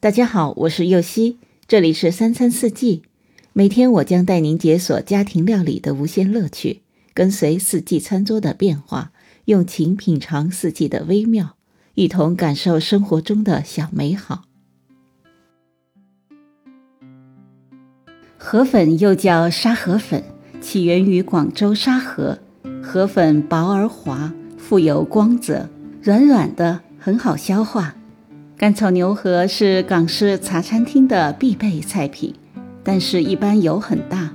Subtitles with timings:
[0.00, 3.02] 大家好，我是右希，这里是三餐四季。
[3.52, 6.82] 每天我将带您解锁家庭料理的无限乐趣，
[7.12, 9.10] 跟随四季餐桌的变化，
[9.46, 11.56] 用情品尝四季的微妙，
[11.94, 14.44] 一同感受生活中的小美好。
[18.36, 20.22] 河粉又叫沙河粉，
[20.60, 22.38] 起源于广州沙河。
[22.80, 25.68] 河粉薄而滑，富有光泽，
[26.00, 27.96] 软软的，很好消化。
[28.58, 32.34] 干炒牛河是港式茶餐厅的必备菜品，
[32.82, 34.30] 但是一般油很大，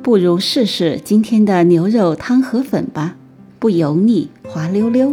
[0.00, 3.16] 不如试试今天的牛肉汤河粉吧，
[3.58, 5.12] 不油腻，滑溜溜。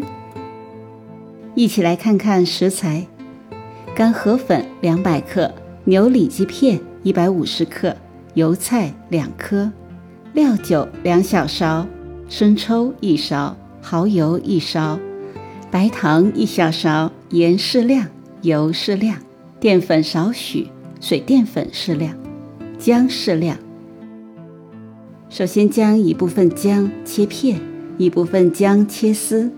[1.55, 3.07] 一起来看看食材：
[3.95, 5.51] 干河粉两百克，
[5.85, 7.98] 牛里脊片一百五十克，
[8.35, 9.71] 油菜两颗，
[10.34, 11.87] 料酒两小勺，
[12.29, 14.99] 生抽一勺，蚝油一勺，
[15.71, 18.05] 白糖一小勺，盐适量。
[18.41, 19.17] 油适量，
[19.59, 20.67] 淀粉少许，
[21.02, 22.16] 水淀粉适量，
[22.77, 23.57] 姜适量。
[25.29, 27.60] 首先将一部分姜切片，
[27.98, 29.51] 一部分姜切丝。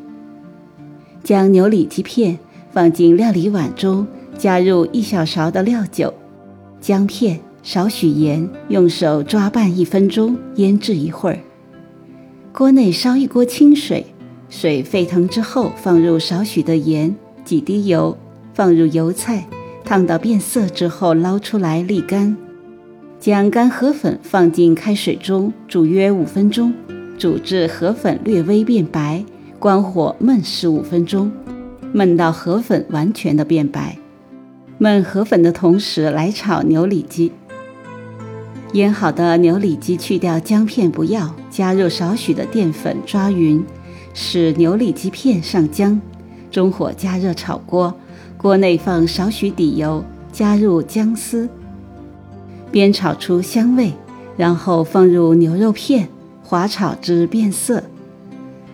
[1.23, 2.39] 将牛里脊片
[2.71, 6.11] 放进料理碗中，加入一小勺的料酒、
[6.79, 11.37] 姜片、少许盐，用手抓拌一分钟，腌制一会儿。
[12.51, 14.07] 锅内烧一锅清水，
[14.49, 17.15] 水沸腾之后，放入少许的盐，
[17.45, 18.17] 几滴油。
[18.53, 19.47] 放入油菜，
[19.83, 22.35] 烫到变色之后捞出来沥干，
[23.19, 26.73] 将干河粉放进开水中煮约五分钟，
[27.17, 29.23] 煮至河粉略微变白，
[29.59, 31.31] 关火焖十五分钟，
[31.93, 33.97] 焖到河粉完全的变白。
[34.79, 37.31] 焖河粉的同时来炒牛里脊。
[38.73, 43.63] 腌好的牛里脊去掉姜片不要，加入少许的淀粉抓匀，
[44.13, 45.99] 使牛里脊片上浆，
[46.49, 47.93] 中火加热炒锅。
[48.41, 51.47] 锅内放少许底油，加入姜丝，
[52.71, 53.93] 煸炒出香味，
[54.35, 56.09] 然后放入牛肉片，
[56.41, 57.83] 滑炒至变色，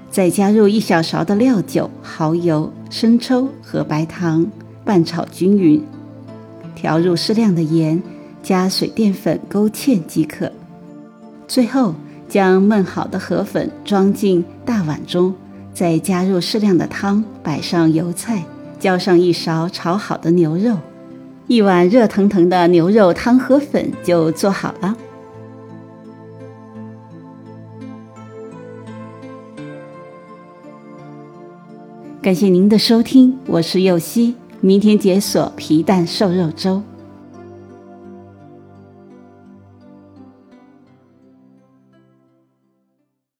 [0.09, 4.47] 再加入一小勺的料酒、蚝油、生抽和白糖，
[4.85, 5.83] 拌炒均匀，
[6.73, 8.01] 调入适量的盐，
[8.41, 10.50] 加水淀粉勾芡即可。
[11.45, 11.94] 最后
[12.29, 15.35] 将焖好的河粉装进大碗中，
[15.73, 18.45] 再加入适量的汤，摆上油菜。
[18.79, 20.77] 浇上一勺炒好的牛肉，
[21.47, 24.95] 一碗热腾腾的牛肉汤和粉就做好了。
[32.21, 36.83] 感谢您的收听，我是右希，明天解锁皮蛋瘦肉粥。